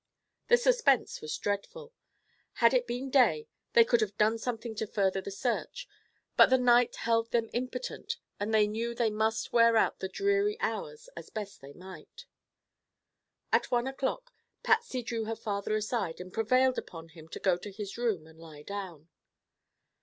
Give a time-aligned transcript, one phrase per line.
[0.47, 1.93] The suspense was dreadful.
[2.53, 5.87] Had it been day, they could have done something to further the search,
[6.35, 10.59] but the night held them impotent and they knew they must wear out the dreary
[10.59, 12.25] hours as best they might.
[13.51, 14.33] At one o'clock
[14.63, 18.39] Patsy drew her father aside and prevailed upon him to go to his room and
[18.39, 19.07] lie down.